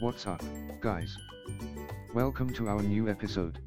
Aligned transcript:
What's 0.00 0.28
up, 0.28 0.44
guys? 0.80 1.18
Welcome 2.14 2.52
to 2.54 2.68
our 2.68 2.80
new 2.80 3.08
episode. 3.08 3.58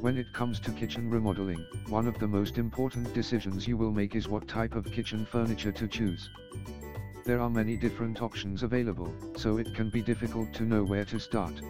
When 0.00 0.16
it 0.16 0.32
comes 0.32 0.58
to 0.60 0.70
kitchen 0.70 1.10
remodeling, 1.10 1.66
one 1.90 2.08
of 2.08 2.18
the 2.18 2.26
most 2.26 2.56
important 2.56 3.12
decisions 3.12 3.68
you 3.68 3.76
will 3.76 3.92
make 3.92 4.14
is 4.14 4.26
what 4.26 4.48
type 4.48 4.74
of 4.74 4.90
kitchen 4.90 5.26
furniture 5.26 5.70
to 5.70 5.86
choose. 5.86 6.30
There 7.26 7.40
are 7.40 7.50
many 7.50 7.76
different 7.76 8.22
options 8.22 8.62
available, 8.62 9.14
so 9.36 9.58
it 9.58 9.74
can 9.74 9.90
be 9.90 10.00
difficult 10.00 10.54
to 10.54 10.62
know 10.62 10.82
where 10.82 11.04
to 11.04 11.18
start. 11.18 11.60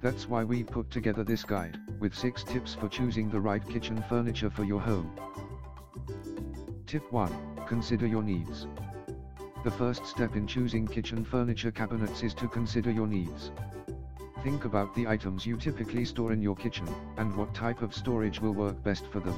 That's 0.00 0.28
why 0.28 0.44
we 0.44 0.62
put 0.62 0.88
together 0.88 1.24
this 1.24 1.42
guide, 1.42 1.80
with 1.98 2.14
6 2.14 2.44
tips 2.44 2.74
for 2.74 2.88
choosing 2.88 3.30
the 3.30 3.40
right 3.40 3.68
kitchen 3.68 4.04
furniture 4.08 4.50
for 4.50 4.62
your 4.62 4.80
home. 4.80 5.10
Tip 6.86 7.10
1. 7.10 7.66
Consider 7.66 8.06
your 8.06 8.22
needs. 8.22 8.68
The 9.64 9.70
first 9.70 10.06
step 10.06 10.36
in 10.36 10.46
choosing 10.46 10.86
kitchen 10.86 11.24
furniture 11.24 11.72
cabinets 11.72 12.22
is 12.22 12.34
to 12.34 12.48
consider 12.48 12.90
your 12.90 13.06
needs. 13.06 13.50
Think 14.44 14.64
about 14.64 14.94
the 14.94 15.08
items 15.08 15.44
you 15.44 15.56
typically 15.56 16.04
store 16.04 16.32
in 16.32 16.40
your 16.40 16.54
kitchen, 16.54 16.86
and 17.16 17.34
what 17.34 17.52
type 17.54 17.82
of 17.82 17.94
storage 17.94 18.40
will 18.40 18.52
work 18.52 18.80
best 18.84 19.06
for 19.08 19.18
them. 19.18 19.34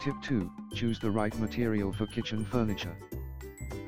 Tip 0.00 0.14
2. 0.22 0.50
Choose 0.74 0.98
the 0.98 1.10
right 1.10 1.38
material 1.38 1.92
for 1.92 2.06
kitchen 2.06 2.44
furniture. 2.44 2.96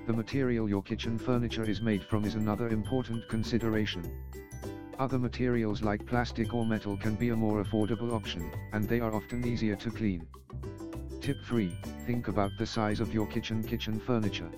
The 0.07 0.13
material 0.13 0.69
your 0.69 0.83
kitchen 0.83 1.19
furniture 1.19 1.65
is 1.65 1.81
made 1.81 2.05
from 2.05 2.25
is 2.25 2.35
another 2.35 2.69
important 2.69 3.29
consideration. 3.29 4.03
Other 4.99 5.19
materials 5.19 5.83
like 5.83 6.07
plastic 6.07 6.55
or 6.55 6.67
metal 6.67 6.97
can 6.97 7.15
be 7.15 7.31
a 7.31 7.37
more 7.37 7.65
affordable 7.65 8.13
option, 8.13 8.49
and 8.73 8.89
they 8.89 9.01
are 9.01 9.15
often 9.15 9.45
easier 9.47 9.75
to 9.77 9.91
clean. 9.91 10.27
Tip 11.21 11.39
3. 11.45 11.73
Think 12.07 12.29
about 12.29 12.51
the 12.59 12.67
size 12.67 13.01
of 13.01 13.15
your 13.15 13.27
kitchen 13.27 13.63
kitchen 13.63 13.99
furniture. 13.99 14.51